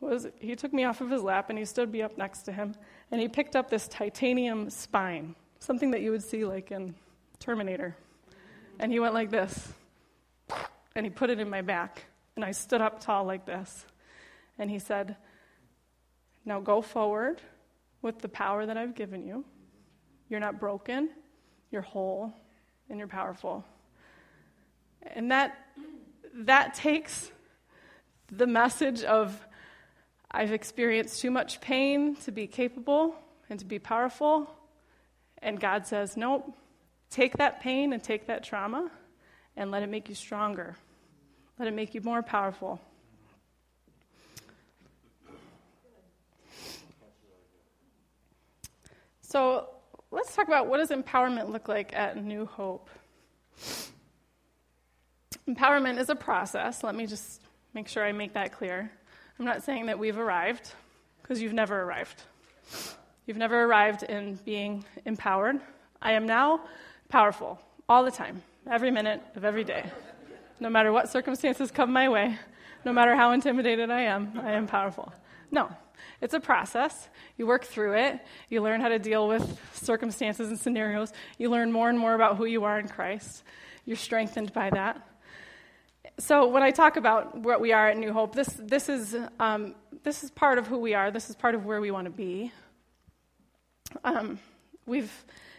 [0.00, 2.52] was he took me off of his lap and he stood me up next to
[2.52, 2.74] him
[3.10, 6.94] and he picked up this titanium spine, something that you would see like in
[7.38, 7.96] Terminator.
[8.78, 9.72] And he went like this
[10.94, 12.04] and he put it in my back
[12.36, 13.86] and I stood up tall like this.
[14.58, 15.16] And he said,
[16.44, 17.40] Now go forward
[18.02, 19.44] with the power that I've given you.
[20.28, 21.10] You're not broken,
[21.70, 22.32] you're whole,
[22.88, 23.64] and you're powerful.
[25.02, 25.56] And that,
[26.34, 27.30] that takes
[28.30, 29.45] the message of
[30.30, 33.14] I've experienced too much pain to be capable
[33.48, 34.50] and to be powerful.
[35.40, 36.54] And God says, Nope,
[37.10, 38.90] Take that pain and take that trauma
[39.56, 40.76] and let it make you stronger.
[41.58, 42.80] Let it make you more powerful.
[49.22, 49.70] So
[50.10, 52.90] let's talk about what does empowerment look like at New Hope.
[55.48, 56.82] Empowerment is a process.
[56.82, 57.40] Let me just
[57.72, 58.90] make sure I make that clear.
[59.38, 60.72] I'm not saying that we've arrived,
[61.22, 62.22] because you've never arrived.
[63.26, 65.60] You've never arrived in being empowered.
[66.00, 66.60] I am now
[67.08, 69.84] powerful all the time, every minute of every day.
[70.58, 72.38] No matter what circumstances come my way,
[72.84, 75.12] no matter how intimidated I am, I am powerful.
[75.50, 75.68] No,
[76.22, 77.08] it's a process.
[77.36, 78.20] You work through it.
[78.48, 81.12] You learn how to deal with circumstances and scenarios.
[81.36, 83.42] You learn more and more about who you are in Christ.
[83.84, 85.06] You're strengthened by that.
[86.18, 89.74] So when I talk about what we are at New Hope, this, this, is, um,
[90.02, 91.10] this is part of who we are.
[91.10, 92.52] This is part of where we want to be.
[94.02, 94.38] Um,
[94.86, 95.12] we've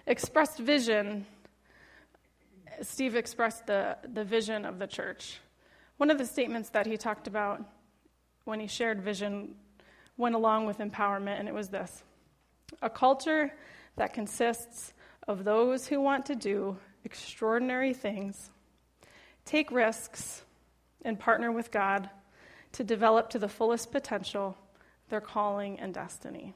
[0.08, 1.28] expressed vision.
[2.82, 5.40] Steve expressed the, the vision of the church.
[5.98, 7.64] One of the statements that he talked about
[8.46, 9.54] when he shared vision
[10.18, 12.04] went along with empowerment, and it was this
[12.82, 13.54] a culture
[13.96, 14.94] that consists
[15.28, 18.50] of those who want to do extraordinary things,
[19.46, 20.44] take risks,
[21.04, 22.10] and partner with God
[22.74, 24.58] to develop to the fullest potential
[25.10, 26.54] their calling and destiny.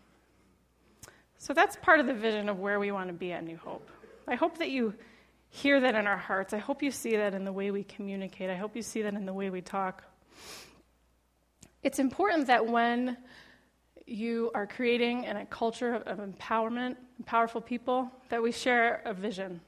[1.38, 3.89] So that's part of the vision of where we want to be at New Hope.
[4.27, 4.93] I hope that you
[5.49, 6.54] hear that in our hearts.
[6.54, 8.49] I hope you see that in the way we communicate.
[8.49, 10.04] I hope you see that in the way we talk.
[11.84, 13.17] It's important that when
[14.06, 19.62] you are creating in a culture of, empowerment, powerful people, that we share a vision.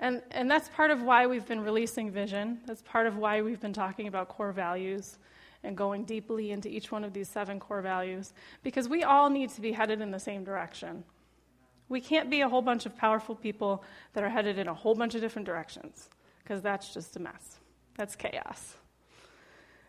[0.00, 2.58] And, and that's part of why we've been releasing vision.
[2.66, 5.18] That's part of why we've been talking about core values
[5.62, 8.32] and going deeply into each one of these seven core values,
[8.62, 11.04] because we all need to be headed in the same direction.
[11.90, 13.84] We can't be a whole bunch of powerful people
[14.14, 16.08] that are headed in a whole bunch of different directions,
[16.42, 17.58] because that's just a mess.
[17.98, 18.76] That's chaos.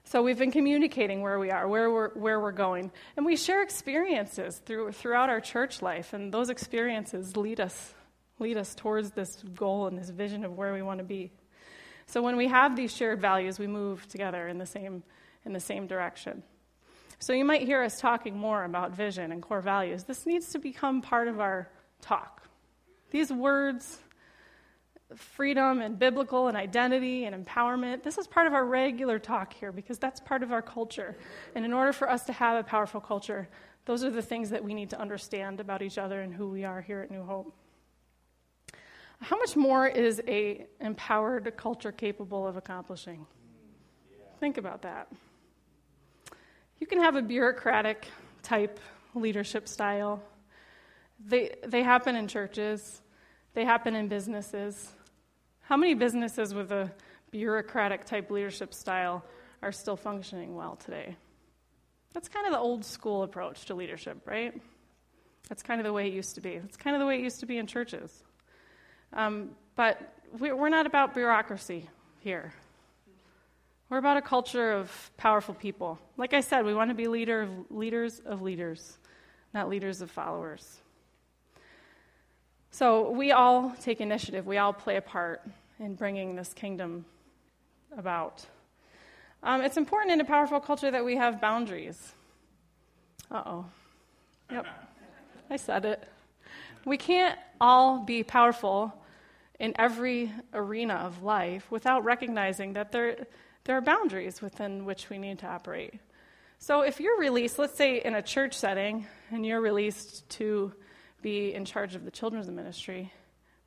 [0.04, 2.91] So we've been communicating where we are, where we're, where we're going.
[3.15, 7.93] And we share experiences through, throughout our church life, and those experiences lead us,
[8.42, 11.32] lead us towards this goal and this vision of where we want to be.
[12.08, 15.04] So when we have these shared values, we move together in the same,
[15.46, 16.44] in the same direction.
[17.20, 20.04] So you might hear us talking more about vision and core values.
[20.04, 21.70] This needs to become part of our
[22.02, 22.42] talk.
[23.12, 24.00] These words,
[25.16, 28.04] freedom and biblical and identity and empowerment.
[28.04, 31.16] This is part of our regular talk here because that's part of our culture.
[31.56, 33.48] And in order for us to have a powerful culture,
[33.86, 36.64] those are the things that we need to understand about each other and who we
[36.64, 37.54] are here at New Hope.
[39.22, 43.26] How much more is a empowered culture capable of accomplishing?
[44.40, 45.12] Think about that.
[46.80, 48.08] You can have a bureaucratic
[48.42, 48.80] type
[49.14, 50.22] leadership style.
[51.24, 53.02] They, they happen in churches,
[53.54, 54.92] they happen in businesses,
[55.72, 56.92] how many businesses with a
[57.30, 59.24] bureaucratic type leadership style
[59.62, 61.16] are still functioning well today?
[62.14, 64.60] That's kind of the old school approach to leadership, right?
[65.48, 66.58] That's kind of the way it used to be.
[66.58, 68.24] That's kind of the way it used to be in churches.
[69.13, 71.89] Um, but we're not about bureaucracy
[72.21, 72.54] here.
[73.89, 76.00] We're about a culture of powerful people.
[76.15, 78.97] Like I said, we want to be leader of, leaders of leaders,
[79.54, 80.78] not leaders of followers.
[82.71, 85.41] So we all take initiative, we all play a part
[85.78, 87.04] in bringing this kingdom
[87.97, 88.45] about.
[89.43, 92.13] Um, it's important in a powerful culture that we have boundaries.
[93.30, 93.65] Uh oh.
[94.50, 94.67] Yep.
[95.50, 96.08] I said it.
[96.86, 98.93] We can't all be powerful
[99.62, 103.28] in every arena of life without recognizing that there,
[103.63, 105.93] there are boundaries within which we need to operate.
[106.58, 110.74] So if you're released, let's say in a church setting, and you're released to
[111.21, 113.13] be in charge of the children's ministry,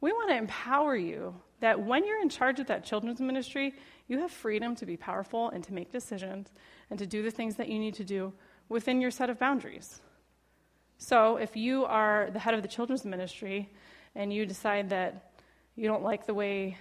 [0.01, 3.73] we want to empower you that when you're in charge of that children's ministry,
[4.09, 6.49] you have freedom to be powerful and to make decisions
[6.91, 8.33] and to do the things that you need to do
[8.69, 10.01] within your set of boundaries.
[10.99, 13.71] So, if you are the head of the children's ministry
[14.17, 15.34] and you decide that
[15.77, 16.79] you don't like the way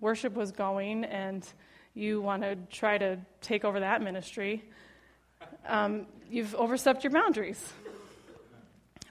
[0.00, 1.46] worship was going and
[1.94, 4.64] you want to try to take over that ministry,
[5.66, 7.72] um, you've overstepped your boundaries.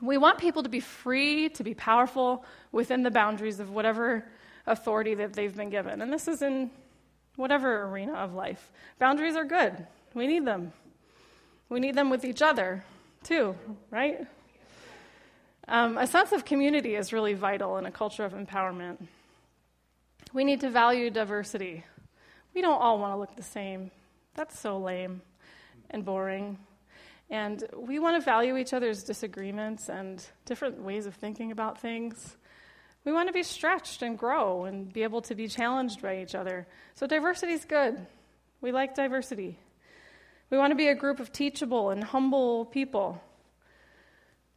[0.02, 4.26] We want people to be free, to be powerful within the boundaries of whatever
[4.66, 6.02] authority that they've been given.
[6.02, 6.72] And this is in
[7.36, 8.72] whatever arena of life.
[9.00, 10.74] Boundaries are good, we need them.
[11.70, 12.84] We need them with each other,
[13.24, 13.56] too,
[13.92, 14.28] right?
[15.70, 18.98] Um, a sense of community is really vital in a culture of empowerment.
[20.34, 21.84] We need to value diversity.
[22.56, 23.92] We don't all want to look the same.
[24.34, 25.22] That's so lame
[25.90, 26.58] and boring.
[27.30, 32.38] And we want to value each other's disagreements and different ways of thinking about things.
[33.04, 36.34] We want to be stretched and grow and be able to be challenged by each
[36.34, 36.66] other.
[36.96, 38.06] So, diversity is good.
[38.62, 39.60] We like diversity.
[40.50, 43.22] We want to be a group of teachable and humble people.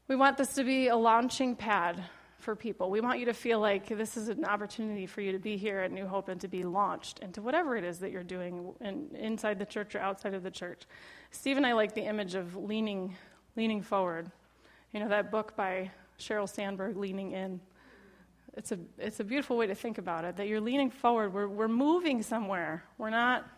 [0.06, 2.04] We want this to be a launching pad
[2.44, 2.90] for people.
[2.90, 5.80] We want you to feel like this is an opportunity for you to be here
[5.80, 9.08] at New Hope and to be launched into whatever it is that you're doing in,
[9.16, 10.82] inside the church or outside of the church.
[11.30, 13.16] Steve and I like the image of leaning,
[13.56, 14.30] leaning forward.
[14.92, 17.60] You know, that book by Sheryl Sandberg, Leaning In.
[18.56, 21.32] It's a, it's a beautiful way to think about it that you're leaning forward.
[21.32, 22.84] We're, we're moving somewhere.
[22.98, 23.48] We're not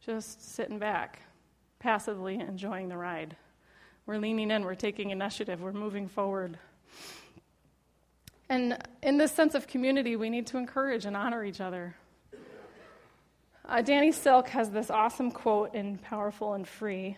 [0.00, 1.20] just sitting back,
[1.80, 3.36] passively enjoying the ride.
[4.06, 6.58] We're leaning in, we're taking initiative, we're moving forward.
[8.52, 11.96] And in this sense of community, we need to encourage and honor each other.
[13.66, 17.16] Uh, Danny Silk has this awesome quote in Powerful and Free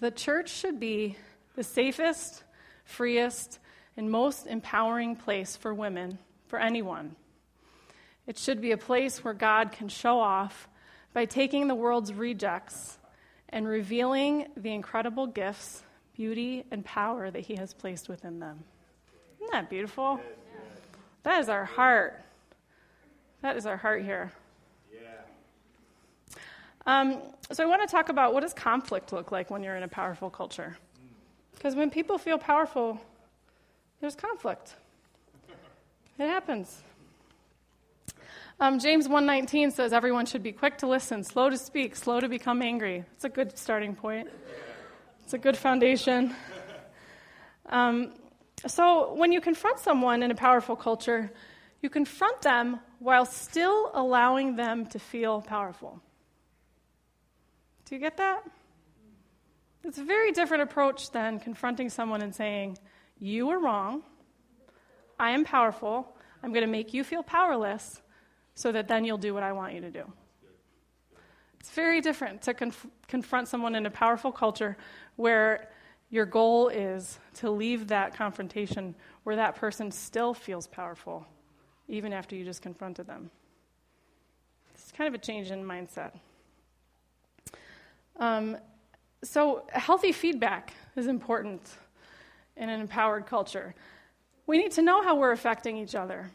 [0.00, 1.18] The church should be
[1.54, 2.44] the safest,
[2.86, 3.58] freest,
[3.94, 7.14] and most empowering place for women, for anyone.
[8.26, 10.66] It should be a place where God can show off
[11.12, 12.96] by taking the world's rejects
[13.50, 15.82] and revealing the incredible gifts,
[16.14, 18.64] beauty, and power that He has placed within them.
[19.50, 20.20] Isn't that beautiful?
[21.24, 22.22] That is our heart.
[23.42, 24.30] That is our heart here.
[26.86, 29.82] Um, so I want to talk about what does conflict look like when you're in
[29.82, 30.78] a powerful culture?
[31.52, 33.00] Because when people feel powerful,
[34.00, 34.76] there's conflict.
[36.16, 36.84] It happens.
[38.60, 42.28] Um, James 1:19 says everyone should be quick to listen, slow to speak, slow to
[42.28, 43.04] become angry.
[43.16, 44.28] It's a good starting point.
[45.24, 46.36] It's a good foundation.
[47.68, 48.14] Um,
[48.66, 51.32] so, when you confront someone in a powerful culture,
[51.80, 56.00] you confront them while still allowing them to feel powerful.
[57.86, 58.44] Do you get that?
[59.82, 62.78] It's a very different approach than confronting someone and saying,
[63.18, 64.02] You are wrong.
[65.18, 66.16] I am powerful.
[66.42, 68.02] I'm going to make you feel powerless
[68.54, 70.04] so that then you'll do what I want you to do.
[71.60, 74.76] It's very different to conf- confront someone in a powerful culture
[75.16, 75.70] where
[76.10, 81.26] your goal is to leave that confrontation where that person still feels powerful,
[81.88, 83.30] even after you just confronted them.
[84.74, 86.12] It's kind of a change in mindset.
[88.16, 88.56] Um,
[89.22, 91.62] so, healthy feedback is important
[92.56, 93.74] in an empowered culture.
[94.46, 96.30] We need to know how we're affecting each other,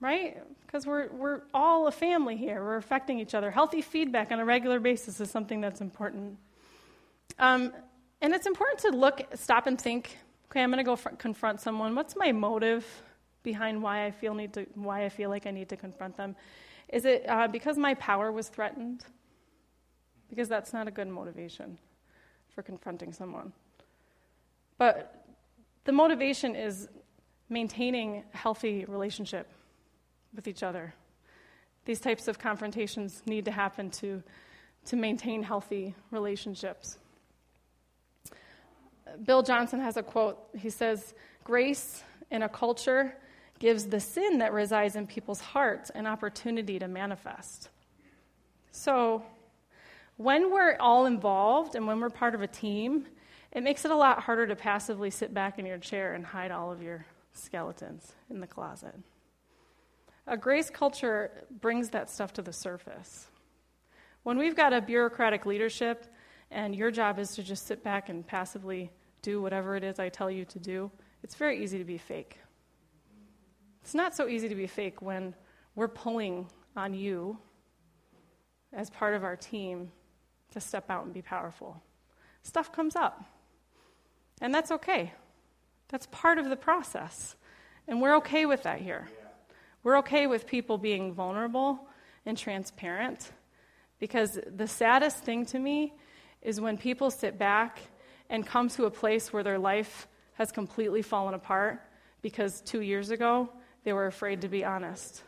[0.00, 0.42] right?
[0.66, 2.62] Because we're, we're all a family here.
[2.62, 3.50] We're affecting each other.
[3.50, 6.38] Healthy feedback on a regular basis is something that's important.
[7.38, 7.72] Um,
[8.22, 10.16] and it's important to look, stop and think.
[10.46, 11.94] Okay, I'm going to go fr- confront someone.
[11.94, 12.86] What's my motive
[13.42, 16.36] behind why I feel need to, why I feel like I need to confront them?
[16.88, 19.04] Is it uh, because my power was threatened?
[20.30, 21.78] Because that's not a good motivation
[22.54, 23.52] for confronting someone.
[24.78, 25.26] But
[25.84, 26.88] the motivation is
[27.48, 29.50] maintaining healthy relationship
[30.34, 30.94] with each other.
[31.84, 34.22] These types of confrontations need to happen to,
[34.86, 36.98] to maintain healthy relationships.
[39.24, 40.38] Bill Johnson has a quote.
[40.56, 43.14] He says, Grace in a culture
[43.58, 47.68] gives the sin that resides in people's hearts an opportunity to manifest.
[48.70, 49.22] So,
[50.16, 53.06] when we're all involved and when we're part of a team,
[53.52, 56.50] it makes it a lot harder to passively sit back in your chair and hide
[56.50, 58.94] all of your skeletons in the closet.
[60.26, 63.26] A grace culture brings that stuff to the surface.
[64.22, 66.06] When we've got a bureaucratic leadership
[66.52, 68.90] and your job is to just sit back and passively
[69.22, 70.90] do whatever it is I tell you to do,
[71.22, 72.38] it's very easy to be fake.
[73.82, 75.34] It's not so easy to be fake when
[75.74, 77.38] we're pulling on you
[78.72, 79.90] as part of our team
[80.52, 81.82] to step out and be powerful.
[82.42, 83.24] Stuff comes up.
[84.40, 85.12] And that's okay.
[85.88, 87.36] That's part of the process.
[87.88, 89.08] And we're okay with that here.
[89.82, 91.88] We're okay with people being vulnerable
[92.24, 93.32] and transparent
[93.98, 95.94] because the saddest thing to me
[96.42, 97.78] is when people sit back
[98.28, 101.80] and come to a place where their life has completely fallen apart
[102.20, 103.48] because two years ago
[103.84, 105.22] they were afraid to be honest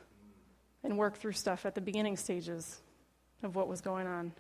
[0.83, 2.81] and work through stuff at the beginning stages
[3.43, 4.33] of what was going on.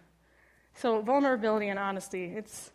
[0.74, 2.70] So vulnerability and honesty, it's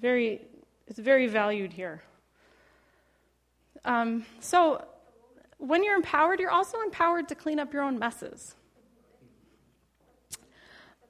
[0.00, 0.42] very,
[0.86, 2.02] it's very valued here.
[3.84, 4.84] Um, so
[5.58, 8.54] when you're empowered, you're also empowered to clean up your own messes.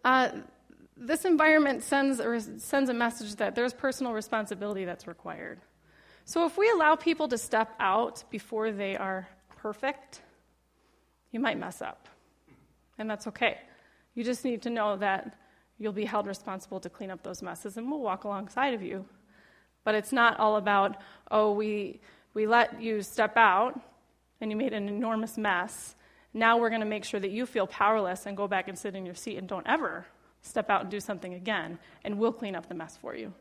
[0.05, 0.31] Uh,
[1.05, 5.61] this environment sends a, sends a message that there's personal responsibility that's required.
[6.25, 10.21] So if we allow people to step out before they are perfect,
[11.33, 12.09] you might mess up.
[12.99, 13.59] And that's okay.
[14.15, 15.37] You just need to know that
[15.79, 19.05] you'll be held responsible to clean up those messes, and we'll walk alongside of you.
[19.85, 20.97] But it's not all about,
[21.31, 22.01] oh, we,
[22.35, 23.81] we let you step out,
[24.41, 25.97] and you made an enormous mess.
[26.33, 28.95] Now we're going to make sure that you feel powerless and go back and sit
[28.95, 30.07] in your seat and don't ever
[30.43, 33.33] step out and do something again, and we'll clean up the mess for you.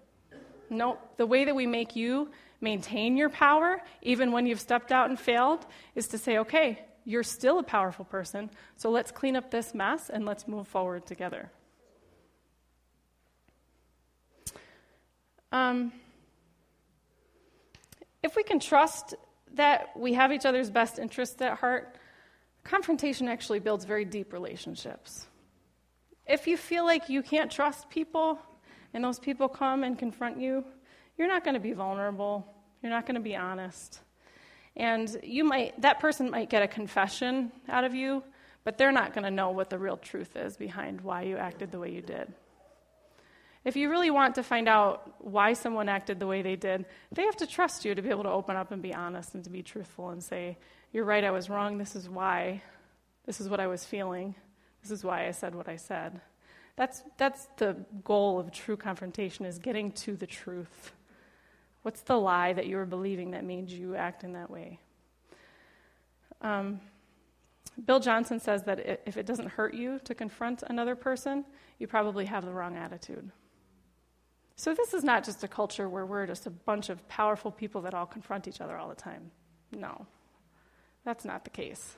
[0.70, 2.30] No, the way that we make you
[2.62, 7.24] maintain your power, even when you've stepped out and failed, is to say, okay, you're
[7.24, 11.52] still a powerful person, so let's clean up this mess and let's move forward together.
[15.52, 15.92] Um,
[18.24, 19.16] if we can trust
[19.56, 21.98] that we have each other's best interests at heart,
[22.64, 25.28] confrontation actually builds very deep relationships.
[26.32, 28.40] If you feel like you can't trust people
[28.94, 30.64] and those people come and confront you,
[31.18, 32.48] you're not going to be vulnerable.
[32.82, 34.00] You're not going to be honest.
[34.78, 38.24] And you might that person might get a confession out of you,
[38.64, 41.70] but they're not going to know what the real truth is behind why you acted
[41.70, 42.34] the way you did.
[43.66, 47.24] If you really want to find out why someone acted the way they did, they
[47.24, 49.50] have to trust you to be able to open up and be honest and to
[49.50, 50.58] be truthful and say,
[50.94, 51.78] You're right, I was wrong.
[51.78, 52.64] This is why.
[53.26, 54.34] This is what I was feeling.
[54.82, 56.22] This is why I said what I said.
[56.76, 60.94] That's, that's the goal of true confrontation is getting to the truth.
[61.84, 64.80] What's the lie that you were believing that made you act in that way?
[66.42, 66.80] Um,
[67.86, 71.46] Bill Johnson says that if it doesn't hurt you to confront another person,
[71.80, 73.32] you probably have the wrong attitude.
[74.56, 77.82] So, this is not just a culture where we're just a bunch of powerful people
[77.82, 79.32] that all confront each other all the time.
[79.72, 80.06] No,
[81.04, 81.96] that's not the case.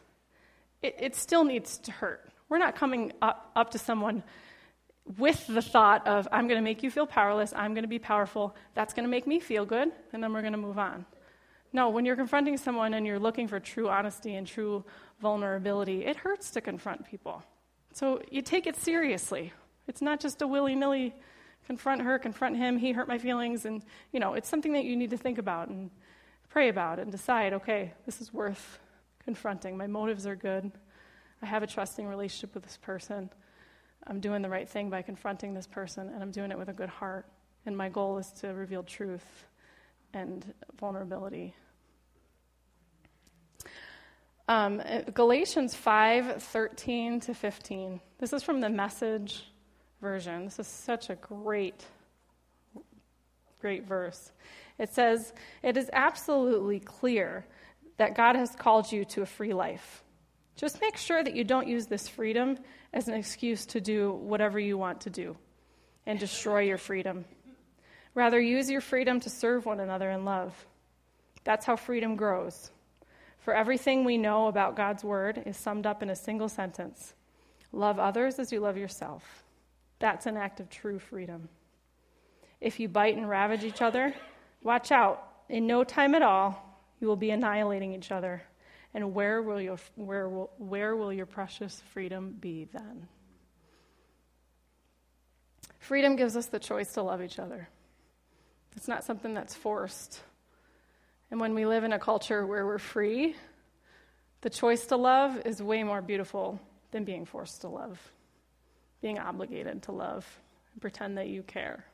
[0.82, 2.30] It, it still needs to hurt.
[2.54, 4.22] We're not coming up, up to someone
[5.18, 7.98] with the thought of, I'm going to make you feel powerless, I'm going to be
[7.98, 11.04] powerful, that's going to make me feel good, and then we're going to move on.
[11.72, 14.86] No, when you're confronting someone and you're looking for true honesty and true
[15.20, 17.42] vulnerability, it hurts to confront people.
[17.92, 19.52] So you take it seriously.
[19.88, 21.16] It's not just a willy nilly
[21.66, 23.66] confront her, confront him, he hurt my feelings.
[23.66, 25.90] And, you know, it's something that you need to think about and
[26.50, 28.78] pray about and decide okay, this is worth
[29.26, 29.76] confronting.
[29.76, 30.72] My motives are good.
[31.44, 33.30] I have a trusting relationship with this person.
[34.08, 36.74] I'm doing the right thing by confronting this person, and I'm doing it with a
[36.74, 37.26] good heart.
[37.66, 39.46] And my goal is to reveal truth
[40.14, 41.54] and vulnerability.
[44.48, 44.82] Um,
[45.14, 48.00] Galatians 5 13 to 15.
[48.20, 49.44] This is from the message
[50.00, 50.46] version.
[50.46, 51.84] This is such a great,
[53.60, 54.32] great verse.
[54.80, 57.46] It says, It is absolutely clear
[57.98, 60.04] that God has called you to a free life.
[60.56, 62.58] Just make sure that you don't use this freedom
[62.94, 65.36] as an excuse to do whatever you want to do
[66.06, 67.26] and destroy your freedom.
[68.14, 70.54] Rather, use your freedom to serve one another in love.
[71.44, 72.70] That's how freedom grows.
[73.40, 77.14] For everything we know about God's word is summed up in a single sentence
[77.76, 79.44] Love others as you love yourself.
[79.98, 81.50] That's an act of true freedom.
[82.62, 84.14] If you bite and ravage each other,
[84.62, 85.28] watch out.
[85.50, 88.44] In no time at all, you will be annihilating each other.
[88.94, 93.08] And where will your, where will, where will your precious freedom be then?
[95.80, 97.68] Freedom gives us the choice to love each other.
[98.76, 100.22] It's not something that's forced.
[101.32, 103.36] And when we live in a culture where we're free,
[104.42, 106.60] the choice to love is way more beautiful
[106.92, 108.00] than being forced to love
[109.04, 110.26] being obligated to love
[110.72, 111.86] and pretend that you care.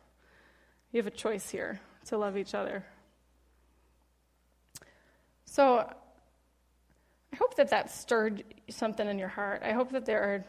[0.93, 2.86] You have a choice here to love each other.
[5.45, 5.91] So
[7.34, 9.62] I hope that that stirred something in your heart.
[9.64, 10.46] I hope that there are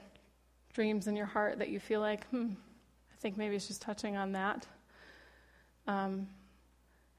[0.72, 2.49] dreams in your heart that you feel like, hmm,
[3.12, 4.66] I think maybe it's just touching on that.
[5.87, 6.28] Um,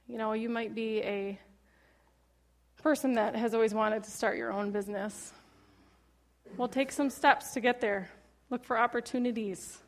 [0.08, 1.40] you know, you might be a
[2.82, 5.34] person that has always wanted to start your own business.
[6.58, 8.10] Well, take some steps to get there.
[8.50, 9.80] Look for opportunities.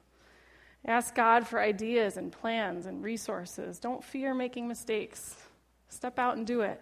[0.86, 3.80] Ask God for ideas and plans and resources.
[3.80, 5.36] Don't fear making mistakes.
[5.90, 6.82] Step out and do it.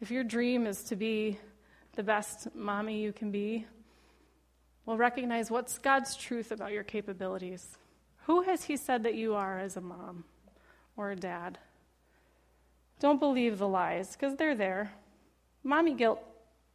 [0.00, 1.38] If your dream is to be
[1.94, 3.66] the best mommy you can be,
[4.86, 7.76] well, recognize what's God's truth about your capabilities.
[8.24, 10.24] Who has He said that you are as a mom
[10.96, 11.58] or a dad?
[13.00, 14.92] Don't believe the lies, because they're there.
[15.62, 16.20] Mommy guilt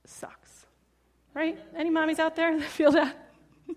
[0.05, 0.65] sucks,
[1.33, 1.57] right?
[1.75, 3.17] Any mommies out there that feel that?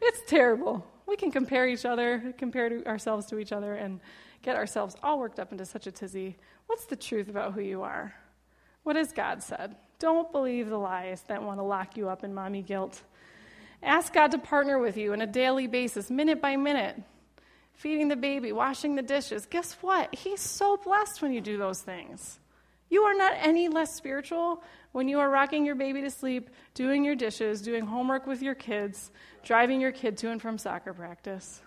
[0.00, 0.86] it's terrible.
[1.06, 4.00] We can compare each other, compare to ourselves to each other, and
[4.42, 6.36] get ourselves all worked up into such a tizzy.
[6.66, 8.14] What's the truth about who you are?
[8.82, 9.76] What has God said?
[9.98, 13.02] Don't believe the lies that want to lock you up in mommy guilt.
[13.82, 17.00] Ask God to partner with you on a daily basis, minute by minute,
[17.74, 19.46] feeding the baby, washing the dishes.
[19.46, 20.14] Guess what?
[20.14, 22.38] He's so blessed when you do those things.
[22.90, 27.04] You are not any less spiritual when you are rocking your baby to sleep, doing
[27.04, 29.10] your dishes, doing homework with your kids,
[29.44, 31.60] driving your kid to and from soccer practice,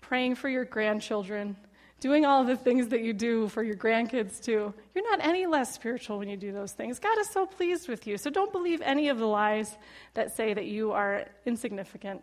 [0.00, 1.56] praying for your grandchildren,
[2.00, 4.72] doing all the things that you do for your grandkids too.
[4.94, 6.98] You're not any less spiritual when you do those things.
[6.98, 8.16] God is so pleased with you.
[8.18, 9.76] So don't believe any of the lies
[10.14, 12.22] that say that you are insignificant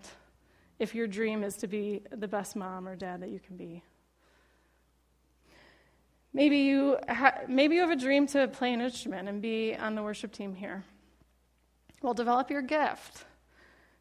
[0.80, 3.84] if your dream is to be the best mom or dad that you can be.
[6.34, 9.96] Maybe you, ha- maybe you have a dream to play an instrument and be on
[9.96, 10.84] the worship team here.
[12.02, 13.24] Well, develop your gift.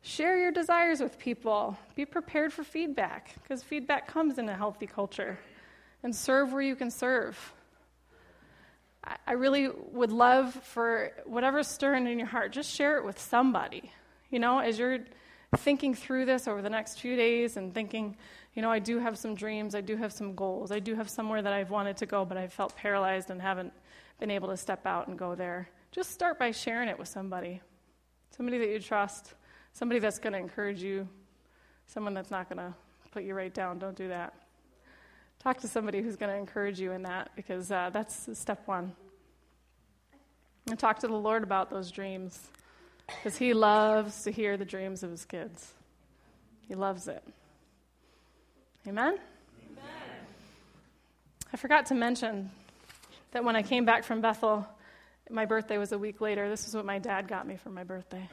[0.02, 1.78] Share your desires with people.
[1.94, 5.38] Be prepared for feedback because feedback comes in a healthy culture.
[6.04, 7.54] And serve where you can serve.
[9.26, 13.90] I really would love for whatever's stirring in your heart, just share it with somebody.
[14.30, 15.00] You know, as you're
[15.56, 18.16] thinking through this over the next few days and thinking,
[18.54, 21.10] you know, I do have some dreams, I do have some goals, I do have
[21.10, 23.72] somewhere that I've wanted to go, but I've felt paralyzed and haven't
[24.20, 25.68] been able to step out and go there.
[25.90, 27.60] Just start by sharing it with somebody.
[28.36, 29.34] Somebody that you trust,
[29.72, 31.08] somebody that's going to encourage you,
[31.86, 32.74] someone that's not going to
[33.10, 33.78] put you right down.
[33.78, 34.34] Don't do that.
[35.44, 38.94] Talk to somebody who's going to encourage you in that because uh, that's step one.
[40.70, 42.48] And talk to the Lord about those dreams
[43.06, 45.70] because He loves to hear the dreams of His kids.
[46.66, 47.22] He loves it.
[48.88, 49.18] Amen?
[49.70, 49.84] Amen?
[51.52, 52.50] I forgot to mention
[53.32, 54.66] that when I came back from Bethel,
[55.28, 56.48] my birthday was a week later.
[56.48, 58.30] This is what my dad got me for my birthday.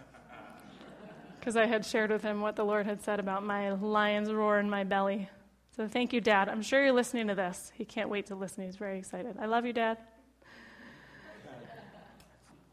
[1.41, 4.59] Because I had shared with him what the Lord had said about my lion's roar
[4.59, 5.27] in my belly.
[5.81, 6.47] So thank you, Dad.
[6.47, 7.71] I'm sure you're listening to this.
[7.73, 8.63] He can't wait to listen.
[8.63, 9.37] He's very excited.
[9.41, 9.97] I love you, Dad.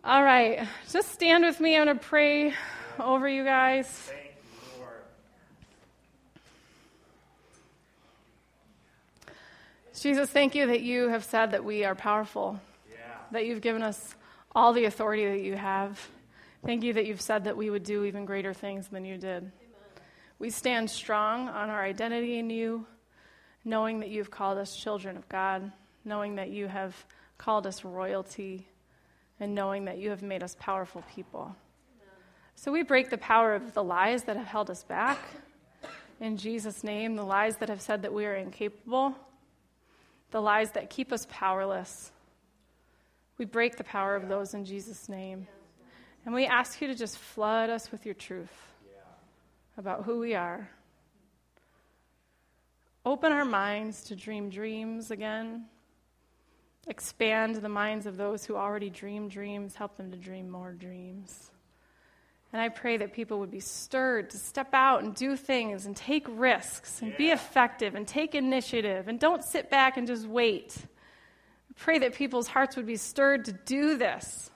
[0.05, 1.75] All right, just stand with me.
[1.75, 2.53] I'm going to pray
[3.01, 4.11] over you guys.
[9.99, 12.99] Jesus, thank you that you have said that we are powerful, yeah.
[13.33, 14.15] that you've given us
[14.55, 15.99] all the authority that you have.
[16.63, 19.45] Thank you that you've said that we would do even greater things than you did.
[19.45, 19.51] Amen.
[20.39, 22.85] We stand strong on our identity in you,
[23.65, 25.71] knowing that you've called us children of God,
[26.05, 26.95] knowing that you have
[27.37, 28.67] called us royalty,
[29.41, 31.55] and knowing that you have made us powerful people.
[32.55, 35.19] So we break the power of the lies that have held us back.
[36.21, 39.15] In Jesus' name, the lies that have said that we are incapable
[40.31, 42.11] the lies that keep us powerless.
[43.39, 45.47] We break the power of those in Jesus' name.
[46.25, 48.53] And we ask you to just flood us with your truth
[49.77, 50.69] about who we are.
[53.09, 55.65] Open our minds to dream dreams again.
[56.89, 59.75] Expand the minds of those who already dream dreams.
[59.75, 61.51] Help them to dream more dreams.
[62.53, 65.97] And I pray that people would be stirred to step out and do things and
[65.97, 67.17] take risks and yeah.
[67.17, 70.77] be effective and take initiative and don't sit back and just wait.
[70.77, 74.51] I pray that people's hearts would be stirred to do this.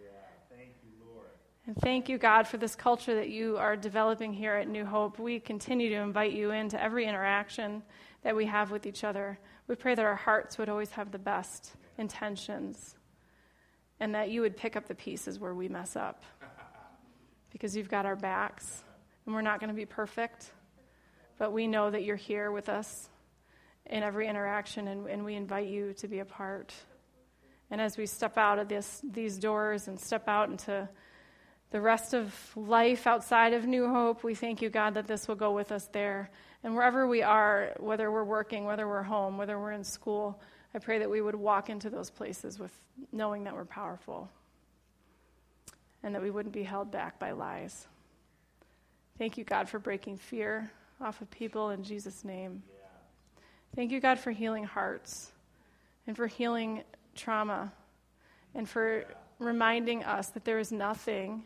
[0.00, 0.08] Yeah.
[0.48, 1.28] Thank you, Lord.
[1.68, 5.18] And thank you, God, for this culture that you are developing here at New Hope.
[5.18, 7.82] We continue to invite you into every interaction
[8.22, 9.38] that we have with each other.
[9.66, 12.96] We pray that our hearts would always have the best intentions
[14.00, 16.22] and that you would pick up the pieces where we mess up
[17.52, 18.82] because you've got our backs.
[19.26, 20.50] And we're not going to be perfect,
[21.36, 23.10] but we know that you're here with us
[23.84, 26.72] in every interaction, and, and we invite you to be a part.
[27.70, 30.88] And as we step out of this, these doors and step out into
[31.70, 35.34] the rest of life outside of New Hope, we thank you, God, that this will
[35.34, 36.30] go with us there.
[36.64, 40.40] And wherever we are, whether we're working, whether we're home, whether we're in school,
[40.74, 42.72] I pray that we would walk into those places with
[43.12, 44.30] knowing that we're powerful
[46.02, 47.86] and that we wouldn't be held back by lies.
[49.18, 52.62] Thank you, God, for breaking fear off of people in Jesus' name.
[53.74, 55.30] Thank you, God, for healing hearts
[56.06, 56.82] and for healing
[57.14, 57.72] trauma
[58.54, 59.04] and for
[59.38, 61.44] reminding us that there is nothing,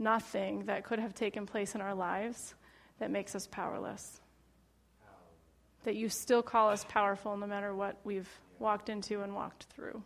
[0.00, 2.54] nothing that could have taken place in our lives
[2.98, 4.20] that makes us powerless.
[5.84, 8.28] That you still call us powerful no matter what we've
[8.58, 10.02] walked into and walked through.